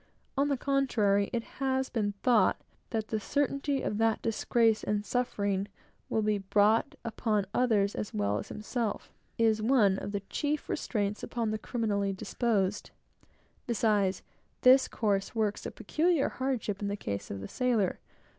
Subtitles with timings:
[0.35, 2.59] On the contrary, it had been thought
[2.89, 5.67] that the certainty that disgrace and suffering
[6.09, 11.21] will be brought upon others as well as himself, is one of the chief restraints
[11.21, 12.89] upon the criminally disposed.
[13.67, 14.23] Besides,
[14.61, 17.99] this course works a peculiar hardship in the case of the sailor.